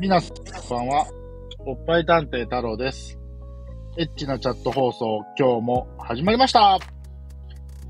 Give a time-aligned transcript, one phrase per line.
[0.00, 1.08] 皆さんこんばんは。
[1.66, 3.18] おっぱい探偵太郎です。
[3.96, 6.78] エッチなチャット放送、今日も始まりました。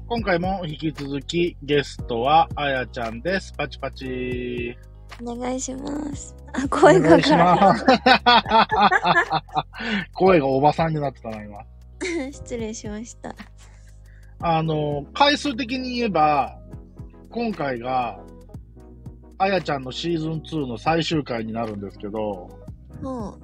[0.06, 3.52] 今回も引き続きゲストはあやちゃんです。
[3.59, 4.74] パチパチ。
[5.23, 6.34] お願いします。
[6.55, 7.84] あ、お声がからます。
[10.14, 11.59] 声がおばさんになってたな、今。
[12.32, 13.34] 失礼しました。
[14.40, 16.59] あの、回数的に言えば、
[17.29, 18.18] 今回が、
[19.38, 22.48] あやちゃんのシーズン2の最終回になるんですけど、
[23.01, 23.38] も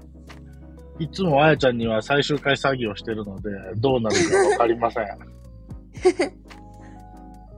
[0.98, 5.06] う、いつもあやちゃんには最終回作業してるので、どうなるかわかりません。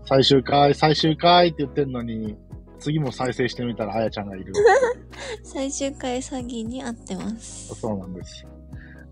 [0.04, 2.36] 最終回、最終回って言ってんのに、
[2.78, 4.52] 次も再生してみたらあやちゃんがいる。
[5.42, 7.74] 最終回詐欺に合ってます。
[7.74, 8.46] そうなんです。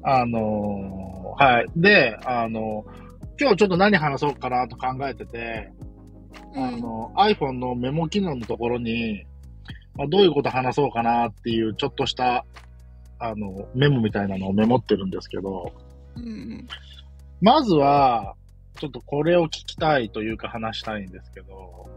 [0.03, 1.67] あのーはい。
[1.77, 2.85] で、あの
[3.41, 5.73] 今日ちょっと何話そうかなと考えてて、
[6.55, 9.25] あの、iPhone のメモ機能のところに、
[9.97, 12.45] まあ、どういうこと話そうかなっていうちょっとした、
[13.19, 15.73] あの、メモみたいなのをメモってるんですけど、
[16.17, 16.25] うん。
[16.25, 16.69] うん。
[17.41, 18.35] まずは、
[18.81, 21.89] ちょっとこれを聞きたいというか話したいんですけど、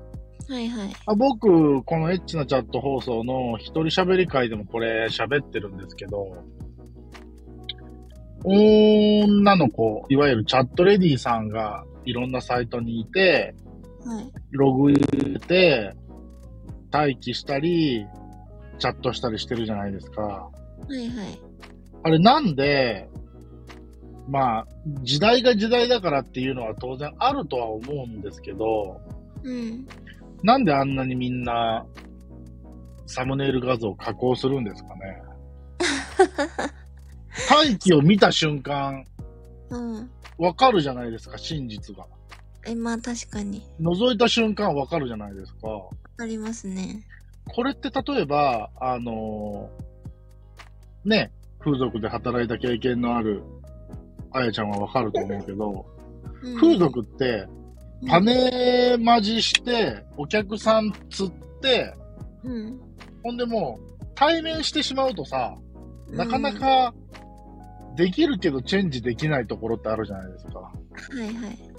[0.48, 0.90] はいはい。
[1.06, 6.38] あ僕、このエッチなチャット放送の一人喋り会でもこれ喋ってるんですけど、
[8.44, 13.67] 女の子、いわゆるチャットレディさんがいろんなサイトにいて、はい。
[14.52, 15.94] ログインして、
[16.92, 18.06] 待機したり、
[18.80, 20.22] チャットしたりしてるじゃないですか。
[20.22, 20.52] は
[20.90, 21.40] いはい。
[22.04, 23.10] あれなんで、
[24.30, 24.68] まあ、
[25.04, 29.02] 時代が時代だからっていうのは当然あるとは思うんですけど、
[29.44, 29.88] うん。
[30.44, 31.86] なんであんなにみんな、
[33.06, 35.22] サムネイル画像を加工するんですかね。
[37.50, 39.06] 待機を見た瞬間、
[39.70, 40.10] うん。
[40.38, 42.06] わかるじゃないですか、真実が。
[42.68, 43.64] え、まあ確かに。
[43.80, 45.60] 覗いた瞬間わかるじゃないですか。
[46.20, 47.04] ありますね。
[47.50, 53.42] これって例えば、あのーね、風俗で働いた経験のある
[54.32, 55.86] あやちゃんはわかると思うけど、
[56.44, 57.58] うん、風俗って、うん
[58.08, 61.96] パネマジして、お客さん釣って、
[62.44, 62.80] うん。
[63.24, 65.58] ほんでもう、対面してしまうとさ、
[66.12, 66.94] なかなか
[67.96, 70.72] できるけどチェンジできないところってあるじゃないですか。
[71.12, 71.20] うん。
[71.20, 71.77] はいはい。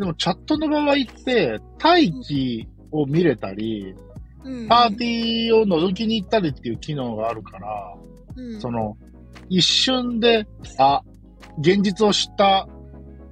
[0.00, 3.94] でもチャットの場合って、待機を見れたり、
[4.42, 4.68] うん。
[4.68, 7.94] パーティーを覗きに行ったりっていう機能があるから、
[8.36, 8.60] うん。
[8.60, 8.96] その、
[9.50, 10.46] 一瞬で、
[10.78, 11.02] あ、
[11.58, 12.66] 現実を知った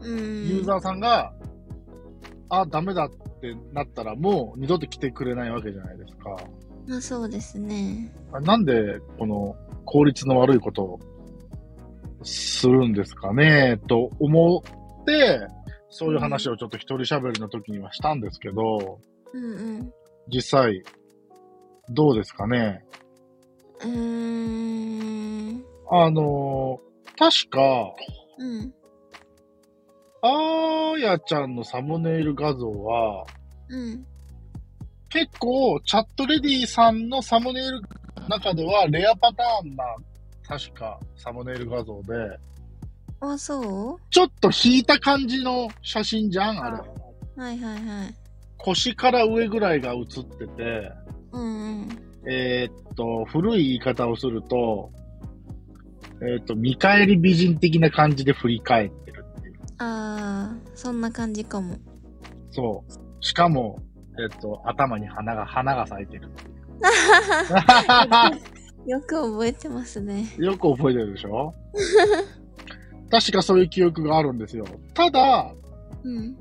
[0.01, 0.49] うん。
[0.49, 1.33] ユーザーさんが、
[2.51, 6.37] あ、ダメだってなったらもう二度と来てくれないわけじゃないですか。
[6.87, 8.13] まあそうですね。
[8.33, 11.01] あなんで、この効率の悪いことを
[12.23, 14.63] するんですかね、と思
[15.03, 15.47] って、
[15.91, 19.01] そういう話をちょっと一人喋りの時にはしたんですけど、
[19.33, 19.93] うんうん。
[20.33, 20.83] 実際、
[21.89, 22.85] どうですかね？
[23.81, 25.65] うーん。
[25.91, 26.81] あの
[27.19, 27.93] 確か、
[28.39, 28.75] うん。
[30.21, 33.25] あーやちゃんのサムネイル画像は、
[33.69, 34.07] うん。
[35.09, 39.85] 結構、チャットレディさんのサムネイルの中では、レアパターンな、
[40.47, 42.13] 確か、サムネイル画像で、
[43.21, 44.03] あ、そう？
[44.11, 46.77] ちょっと引いた感じの写真じゃんあれ。
[47.43, 48.15] はいはいはい。
[48.59, 50.93] 腰から上ぐらいが写ってて、
[51.33, 51.47] うんう
[51.83, 51.89] ん。
[52.31, 54.91] えーっと、古い言い方をすると、
[56.21, 59.55] えーっと、見返り美人的な感じで振り返ってるっていう。
[59.79, 61.77] ああ、そんな感じかも。
[62.51, 62.93] そう。
[63.25, 63.79] しかも、
[64.21, 66.49] えーっと、頭に花が、花が咲いてるっていう。
[68.91, 70.27] よく覚えてますね。
[70.39, 71.53] よく覚えてるでしょ？
[73.11, 74.65] 確かそういう記憶があるんですよ。
[74.95, 75.53] ただ、
[76.05, 76.37] うん。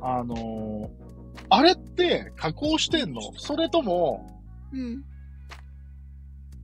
[0.00, 1.06] あのー
[1.48, 3.20] あれって加工してんの？
[3.36, 5.04] それとも、うん。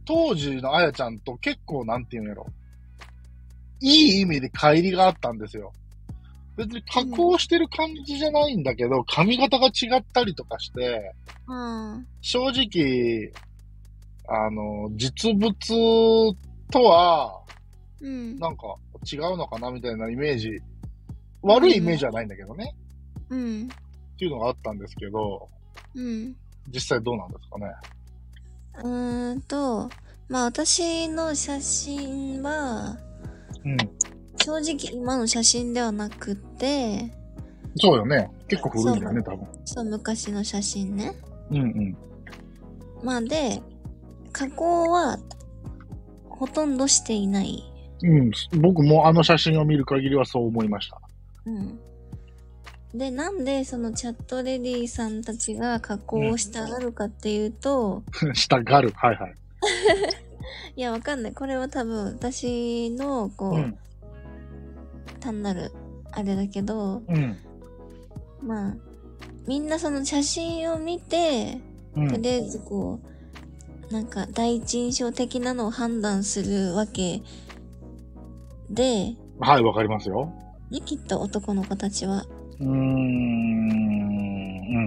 [0.05, 2.47] 当時のあやちゃんと結構なんていうんやろ。
[3.81, 5.73] いい意味で乖離があったんですよ。
[6.57, 11.15] 別に加工してる感じじゃないんだけど、髪型が違ったりとかして、
[11.47, 12.07] うん。
[12.21, 13.33] 正直、
[14.29, 15.53] あの、実物
[16.71, 17.42] とは、
[18.03, 18.39] うん。
[18.39, 18.77] なんか
[19.11, 20.61] 違うのかなみたいなイメージ。
[21.43, 22.75] 悪いイメージはないんだけどね。
[23.31, 23.69] うん。
[24.15, 25.49] っていうのがあったんですけど、
[25.95, 26.37] うん。
[26.73, 27.73] 実際どうなんですかね？
[28.79, 29.91] うーんと、
[30.29, 32.97] まあ私の写真は、
[33.65, 33.77] うん。
[34.37, 37.13] 正直今の写真ではなくて、
[37.77, 38.31] そうよね。
[38.49, 39.47] 結構古いんだよね、多分。
[39.65, 41.15] そう昔の写真ね。
[41.51, 41.97] うんうん。
[43.03, 43.63] まあで、
[44.33, 45.19] 加工は
[46.29, 47.65] ほとんどしていない。
[48.03, 48.31] うん。
[48.61, 51.01] 僕もあの写真を見る限りはそう思いました。
[51.47, 51.79] うん。
[52.95, 58.03] で、なんでそのチャットレディさんたちが加工をしたがるかっていうと、
[58.35, 58.93] したがる。
[58.95, 59.35] はいはい。
[60.77, 61.33] いや、わかんない。
[61.33, 63.79] これは多分私の、こう、うん。
[65.21, 65.73] 単なる、
[66.11, 67.37] あれだけど、うん。
[68.43, 68.77] まあ、
[69.47, 71.61] みんなその写真を見て、
[71.95, 72.09] うん。
[72.11, 73.01] とりあえずこ
[73.91, 77.23] う、なんか第一印象的なのを判断するわけ
[78.73, 80.33] で、はい、わかりますよ。
[80.71, 82.25] ね、きっと男の子たちは。
[82.61, 82.71] うーん。
[82.71, 82.73] う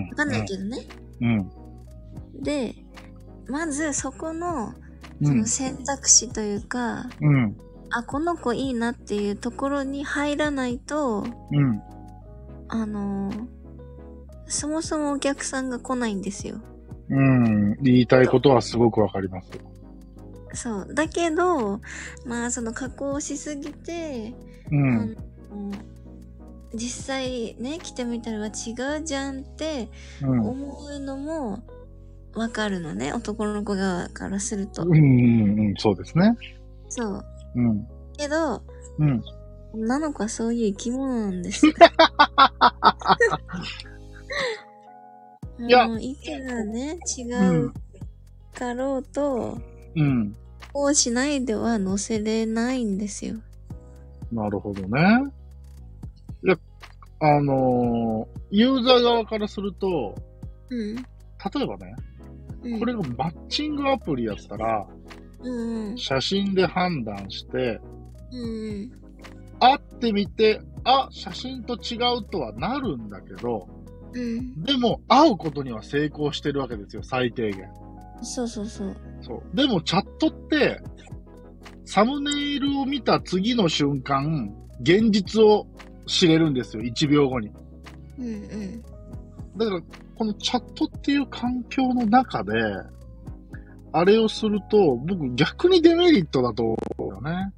[0.05, 0.09] ん。
[0.09, 0.77] わかんないけどね。
[1.21, 1.51] うん。
[2.41, 2.75] で、
[3.47, 4.73] まずそこの、
[5.21, 5.45] うんその。
[5.45, 7.55] 選択肢というか、うん。
[7.91, 11.81] あ、この子いいなっていうところに入らないと、うん。
[12.67, 13.55] あのー
[14.47, 16.61] そもそもお客さんが来ないんですよ。
[17.09, 17.77] うん。
[17.81, 19.49] 言いたいことはすごくわかります。
[20.55, 20.93] そう。
[20.93, 21.79] だけど、
[22.25, 24.33] まあ、その加工しすぎて、
[24.71, 25.17] うん。
[26.73, 29.89] 実際ね、来てみたら違うじゃんって
[30.21, 30.47] うん。
[30.47, 31.63] 思うのも
[32.33, 34.83] わかるのね、男の子側からすると。
[34.83, 36.35] うん、うん、うん、そうですね。
[36.89, 37.25] そう。
[37.55, 37.87] うん。
[38.17, 38.61] けど、
[38.99, 39.23] うん。
[39.73, 41.73] 女の子はそういう生き物なんですよ。
[45.57, 47.73] いや意見がね、違うんう
[48.53, 49.57] かろうと、
[49.95, 50.35] うん。
[50.75, 53.35] こうしないでは乗せれないんですよ。
[54.29, 55.31] なるほどね。
[56.43, 56.57] いや、
[57.21, 60.13] あのーユーザー側からすると、
[60.69, 60.95] うん。
[60.95, 61.03] 例
[61.63, 61.95] えばね、
[62.63, 64.85] うん、これがマッチングアプリやったら、
[65.43, 65.97] うんうん。
[65.97, 67.79] 写真で判断して、
[68.33, 68.91] うん
[69.61, 73.69] 会ってみて、あ、写真と違うとはなるんだけど、
[74.11, 74.21] うん。
[74.21, 74.63] うん。
[74.63, 77.69] でも会うことには成功してるわけですよ、最低限。
[78.21, 78.95] そうそうそう。
[79.25, 79.55] そう。
[79.55, 80.79] でもチャットって、
[81.85, 85.65] サムネイルを見た次の瞬間、現実を
[86.05, 87.51] 知れるんですよ、1秒後に。
[88.19, 88.81] うんうん。
[89.57, 89.81] だから、
[90.17, 92.51] このチャットっていう環境の中で、
[93.91, 97.53] あれをすると、僕逆にデメリットだと思うよね。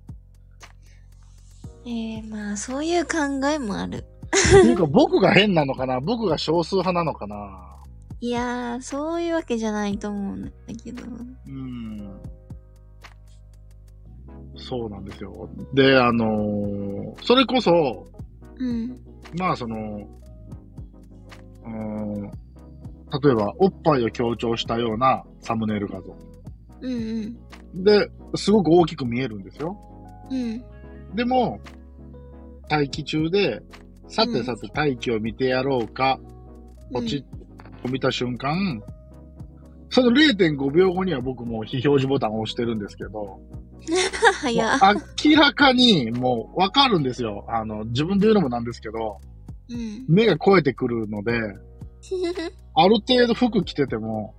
[1.86, 4.06] えー、まあ、そういう考えもある。
[4.28, 7.77] っていうか僕が変なのかな僕が少数派なのかな
[8.20, 10.52] いやー、そういうわけじゃないと思うんだ
[10.84, 11.04] けど。
[11.48, 12.20] うん。
[14.56, 15.50] そうなんですよ。
[15.74, 18.08] で、あのーそれこそ、
[18.58, 19.00] うん。
[19.38, 19.78] まあその、
[21.64, 22.32] うーん、例
[23.32, 26.16] えば、おっぱいを強調したようなサムネイル画像。
[26.82, 27.38] うん
[27.74, 27.84] うん。
[27.84, 29.78] で、すごく大きく見えるんですよ。
[30.30, 30.64] うん。
[31.16, 31.60] でも、
[32.70, 33.62] 待機中で、
[34.10, 36.20] さてさて待機を見てやろうか、
[36.92, 37.24] ポチッ
[37.88, 38.84] と見た瞬間、
[39.90, 43.40] その0.5秒後には僕も非表示ボタンを押してるんですけど。
[45.24, 47.46] 明らかにもうわかるんですよ。
[47.48, 49.20] あの、自分で言うのもなんですけど、
[49.70, 50.06] うん。
[50.08, 51.32] 目が超えてくるので、
[52.76, 54.36] ある程度服着てても、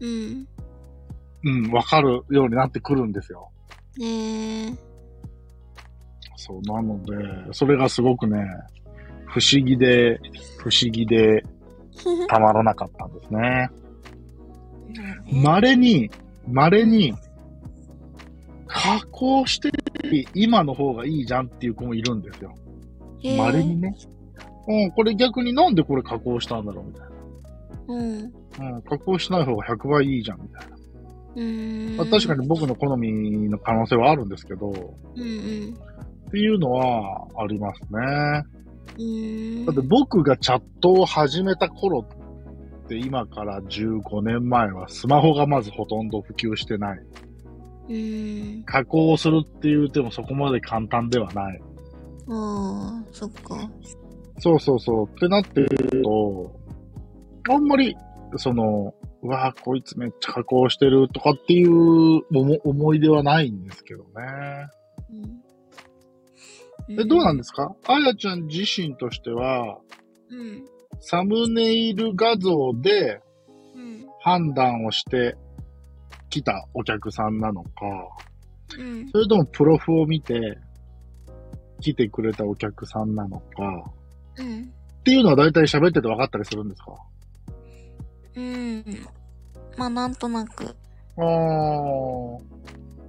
[0.00, 0.46] うん。
[1.44, 3.50] うん、わかるようになってくるんですよ。
[3.98, 4.92] ねえ。
[6.36, 7.12] そう、なので、
[7.52, 8.38] それがすごくね、
[9.26, 10.20] 不思議で、
[10.58, 11.44] 不思議で、
[12.28, 13.70] たまらなかったんですね。
[15.42, 16.10] 稀に、
[16.48, 17.14] 稀に、
[18.66, 19.70] 加工して
[20.34, 22.54] 今の方がいいじゃんっていう子もいるんですよ。
[23.36, 23.94] 稀にね。
[24.66, 27.06] うん、これ逆になんでこれ加工したんだろうみたい
[27.88, 28.32] うん。
[28.58, 28.76] な。
[28.76, 30.76] うん、加工しない方が100倍いいじゃんみたいな。
[31.34, 31.96] うーん。
[31.96, 33.12] まあ確かに僕の好み
[33.48, 34.72] の可能性はあるんですけど、っ
[35.16, 36.30] うんうん。
[36.30, 38.61] ていうのはありますね。
[39.66, 42.06] だって僕がチャットを始めた頃
[42.84, 47.00] って今から15年前はスマホがまずほとんど普及してない。
[48.64, 51.60] 加工するって言うてもそこまで簡単ではない。
[52.28, 53.70] ああ、そっか。
[54.38, 55.06] そうそうそう。
[55.08, 56.60] ってなってると、
[57.50, 57.96] あんまり、
[58.36, 64.08] その、うわこいつめっちゃ加工してるとかっていう思思い出はないんですけどね。
[65.12, 65.41] うん。
[66.98, 67.74] え、どうなんですか？
[67.86, 69.78] あやちゃん自身としては、
[70.30, 70.64] うん。
[71.00, 73.20] サムネイル画像で
[73.74, 74.06] うん。
[74.20, 75.36] 判断をして
[76.30, 77.70] きたお客さんなのか、
[78.78, 79.08] うん。
[79.10, 80.58] それともプロフを見て
[81.80, 83.92] 来てくれたお客さんなのか、
[84.36, 84.62] うん。
[84.62, 86.92] っていうのは大体喋ってて分かったりするんですか？
[88.36, 88.84] うん。
[89.76, 90.76] まあ、なんとなく。
[91.16, 92.38] あー、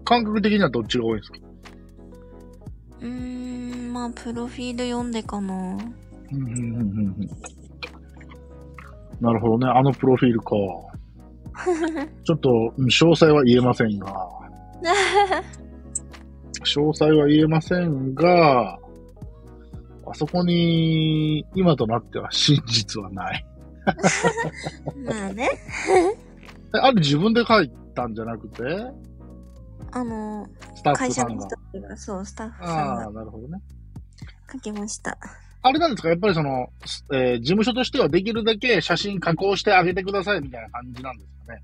[0.04, 1.38] 感覚的にはどっちが多いんですか？
[3.04, 5.54] うーん、まあ、プロフィール読んでかな。
[5.54, 5.84] うんうん
[6.32, 7.30] うんうんうん
[9.22, 9.68] なるほどね。
[9.68, 10.52] あのプロフィールか。
[12.26, 14.14] ちょっと、うん詳細は言えませんが、
[16.66, 18.80] 詳細は言えませんが、
[20.06, 23.46] あそこに、今となっては真実はない。
[25.06, 25.50] まあね。
[26.76, 28.64] えあれ自分で書いたんじゃなくて
[29.94, 31.48] あの、スタッ会社のフさんが。
[31.48, 33.62] 人っていうか、そう、スタッフさんああ、がなるほどね。
[34.52, 35.18] 書きました。
[35.62, 36.10] あれなんですか？
[36.10, 41.64] やっぱりその、すえー事務所としてはできるだけ写真加工してあげてくださいみたいな感じなんですかね。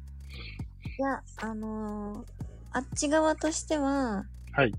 [0.98, 2.26] いや、あのー
[2.72, 4.72] あっち側としては、はい。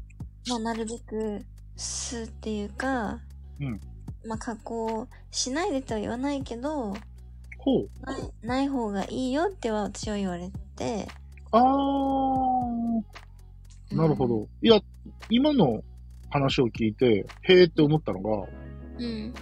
[0.49, 1.45] まあ、なるべく、
[1.77, 3.19] すっていうか、
[3.61, 3.81] うん
[4.25, 6.95] まあ、加工しないでとは言わないけど、
[7.59, 8.07] ほう。
[8.07, 11.09] ないない方がいいよっては私は言われて、
[11.51, 11.61] あー、
[13.93, 14.49] なるほど。
[14.63, 14.81] いや、
[15.29, 15.83] 今の
[16.31, 18.47] 話を聞いて、へーって思ったのが、
[18.99, 19.35] うん。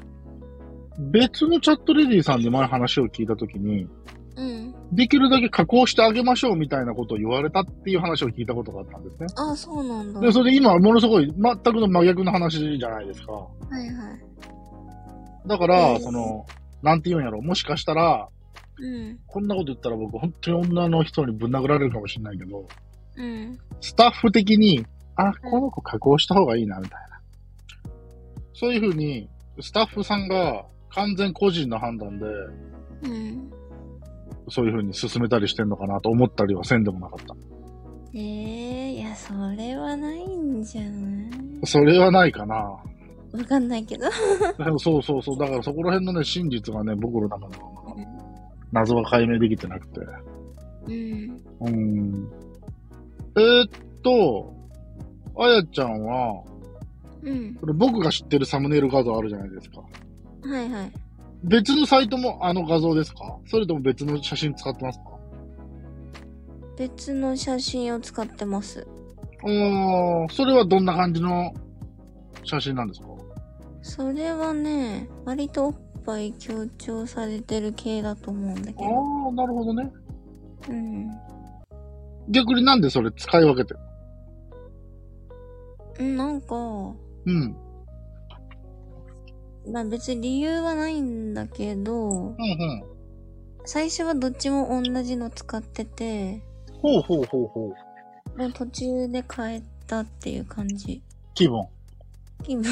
[1.11, 3.87] 別のチャットレディさんで前話を聞いたときに、
[4.37, 4.75] うん。
[4.93, 9.27] できるだけ加工してあげましょうみたいなことを言われたっていう話を聞いたことがあったんですね。
[9.37, 10.21] ああ、そうなんだ。
[10.21, 13.33] で、それで今はものすごい全くの真逆の話じゃないですか。
[13.33, 15.49] はいはい。
[15.49, 16.47] だから、えーその、
[16.83, 18.29] なんて言うんやろ、もしかしたら、
[18.81, 19.19] うん。
[19.27, 22.67] こんなこと言ったら僕本当に女の人にぶん殴られるかもしれないけど、
[23.19, 23.59] うん。
[23.81, 24.85] スタッフ的に、
[25.17, 27.21] あ、この子加工した方がいいな、みたいな。
[28.55, 29.29] そういうふうに、
[29.61, 32.27] スタッフさんが完全個人の判断で、
[33.03, 33.51] うん。
[34.51, 37.35] そういうふうに進めたりしてんのかなと思ったりはせんでもなかった。
[38.15, 41.29] ええいや、それはないんじゃな
[41.63, 41.67] い？
[41.67, 42.55] それはないかな。
[42.57, 44.07] わかんないけど。
[44.79, 45.39] そうそうそう。
[45.39, 47.63] だからそこら辺のね、真実がね、僕の中では
[48.73, 50.01] 謎は解明できてなくて。
[50.87, 51.41] うん。
[51.61, 52.29] うん。
[53.39, 53.71] えー、っ
[54.03, 54.55] と、
[55.39, 56.43] あやちゃんは、
[57.23, 57.55] うん。
[57.55, 59.81] これ僕が知ってるサムネイル画像あるじゃないですか。
[59.81, 60.93] はいはい。
[61.45, 63.39] 別のサイトもあの画像ですか？
[63.47, 65.05] それとも別の写真使ってますか？
[66.77, 68.87] 別の写真を使ってます。
[69.43, 71.55] あー、それはどんな感じの
[72.43, 73.07] 写真なんですか？
[73.83, 78.85] それはね、割とおっぱい強調されてる系だと思うんだけど。
[78.85, 79.93] あー、なるほどね。
[80.69, 81.09] うん。
[82.29, 83.81] 逆になんでそれ使い分けてる
[85.99, 87.57] うん、なんか、うん。
[89.73, 92.85] まあ別に理由はないんだけど、うんうん。
[93.65, 96.41] 最初はどっちも同じの使ってて、
[96.81, 97.75] ほうほうほうほ
[98.35, 98.39] う。
[98.39, 101.03] でも途中で変えたっていう感じ。
[101.35, 101.67] 気分。
[102.45, 102.65] 気分。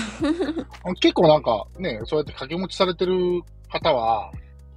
[0.85, 4.33] あ結構なんかね、そうやって掛け持ちされてる方は、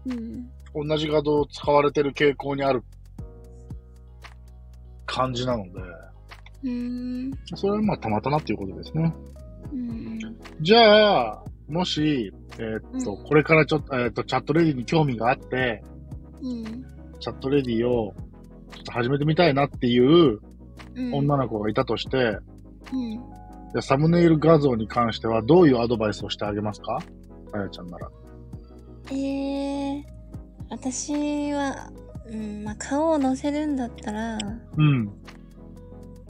[0.06, 0.50] うん。
[0.74, 2.84] 同じ画像を使われてる傾向にある
[5.12, 5.70] 感じなので、
[6.64, 7.32] うーん。
[7.56, 9.14] それはまあたまたまっていうことですね。
[9.74, 10.20] うん。
[10.62, 15.84] じゃあ、もし、えーっと、うんこれからちょっと、えーっと、チャットレディに興味があって、
[16.42, 16.64] うん。
[17.20, 18.14] チャットレディを
[18.74, 20.40] ちょっと始めてみたいなっていう
[20.96, 21.14] うん。
[21.14, 22.18] 女の子がいたとして、
[22.94, 23.12] うん。
[23.12, 27.00] じゃあサムネイル画像に関してはどういうアドバイスをしてあげますか？
[27.54, 28.10] あやちゃんなら。
[29.12, 30.04] えー、
[30.70, 31.92] 私は、
[32.28, 34.38] うん、まあ顔を載せるんだったら、
[34.78, 35.06] うん。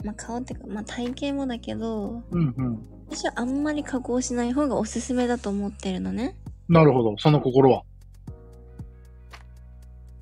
[0.04, 2.86] まあ顔っていうか、まあ体型もだけど、うんうん。
[3.10, 6.36] 私はあんまり加工しない方がおすすめだと思ってるのね。
[6.68, 7.16] なるほど。
[7.18, 7.82] その心は。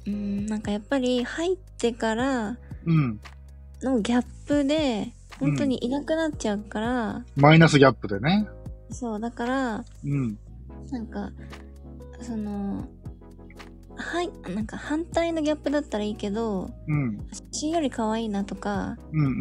[0.07, 2.57] うん、なんかやっぱり入ってから
[2.87, 3.21] うん。
[3.83, 8.49] のギャップで、本当にいなくなっちゃうから、マイナスギャップでね。
[8.91, 10.39] そう、だから、うん。
[10.91, 11.31] なんか、
[12.21, 12.89] その、
[13.99, 17.19] はい、なんか反対のギャップだったらいいけど、うん。
[17.33, 19.33] 写真より可愛いなとか、うんうん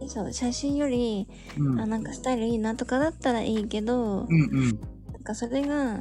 [0.00, 1.72] うんそう、写真より、うん。
[1.72, 4.80] うんあ、なんかスタイルいいなとかだったらいいけど、うんうん。
[5.12, 5.98] なんかそれが、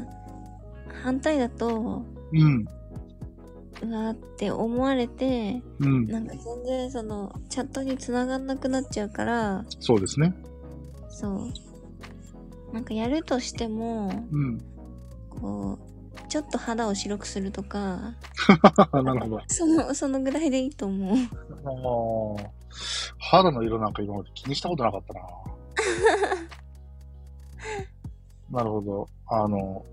[1.04, 2.66] 反対だと、うん。
[3.82, 6.08] うわーって思われて、うん。
[6.08, 10.34] なんか全然その、チャットに繋がんなくなっちゃうから、そうですね。
[11.10, 12.74] そう。
[12.74, 14.60] なんかやるとしても、うん。
[15.30, 15.89] こう、
[16.28, 18.14] ちょっと肌を白くするとか、
[18.94, 19.42] なるほど。
[19.48, 21.16] その、そのぐらいでいいと思う。
[21.16, 22.50] あー
[23.20, 25.22] 肌の色なんか今まで気にしたことなかったな。
[28.60, 29.08] なるほど。
[29.28, 29.86] あの、も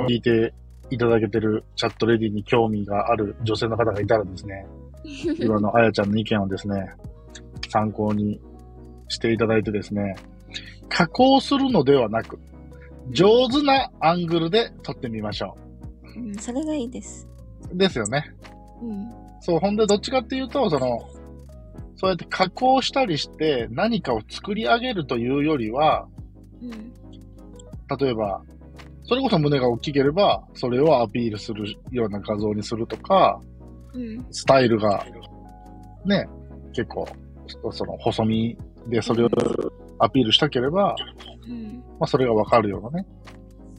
[0.00, 0.54] う聞いて
[0.90, 4.66] いただけてるチャットレディに興味がある女性の方がいたらですね、
[5.40, 6.92] 今のあやちゃんの意見をですね、
[7.68, 8.40] 参考に
[9.08, 10.16] していただいてですね、
[10.88, 12.38] 加工するのではなく、
[13.10, 15.56] 上手なアングルで撮ってみましょ
[16.16, 17.28] うん、それがいいです。
[17.72, 17.76] う。
[17.76, 18.24] ですよね。
[18.82, 19.10] うん。
[19.40, 20.98] そう、ほんでどっちかっていうと、その、
[21.96, 26.06] そうやって加工したりして何かを作り上げるというよりは、
[26.60, 26.92] うん。
[27.98, 28.42] 例えば、
[29.04, 33.40] それこそ胸が大きければ、それをアピールするような画像にするとか、
[33.94, 34.26] うん。
[34.30, 35.04] スタイルが、
[36.04, 36.26] ね、
[36.72, 37.06] 結構、
[37.70, 38.56] その、細身
[38.88, 39.28] でそれを
[39.98, 40.96] アピールしたければ、
[41.48, 41.84] うん。
[41.98, 43.06] まあ、それがわかるようなね、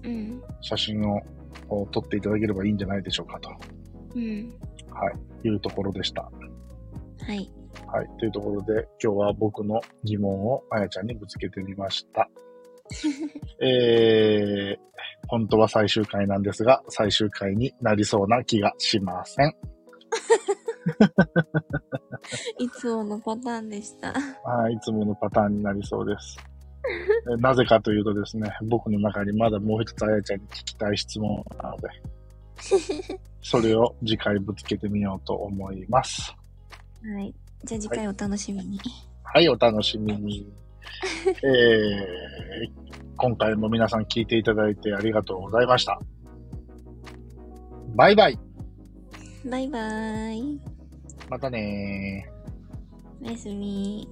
[0.03, 0.41] うん。
[0.61, 1.21] 写真を
[1.69, 3.49] を撮っていただければいいんじゃないでしょうか、と
[4.15, 4.53] うん。
[5.43, 6.23] いうところでした。
[6.23, 6.29] は
[7.33, 7.51] い。
[7.87, 8.07] はい。
[8.19, 12.29] というところで、今日は僕の疑問をあやちゃんにぶつけてみました。
[13.61, 14.79] えー、
[15.27, 19.55] 本当は最終回なんですが、最終回になりそうな気がしません。
[22.59, 24.13] いつものパターンでした。
[24.43, 26.37] はい、いつものパターンになりそうです。
[27.33, 31.89] えなぜかというとですね、僕の中にまだもう一つあやちゃんに聞きたい質問なので、
[33.41, 36.35] それを次回ぶつけてみようと思います。
[37.03, 37.33] はい。
[37.63, 38.79] じゃあ次回お楽しみに。
[39.23, 40.51] はい、お楽しみに。
[41.43, 42.71] えー、
[43.17, 45.99] 今回も皆さん聞いていただいてありがとうございました。
[47.95, 48.39] バイバイ。
[49.49, 50.61] バイバーイ。
[51.29, 53.27] またねー。
[53.27, 54.07] おやすみ。